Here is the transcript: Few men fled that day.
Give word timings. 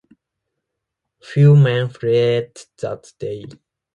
Few 1.21 1.55
men 1.55 1.89
fled 1.89 2.57
that 2.79 3.13
day. 3.19 3.45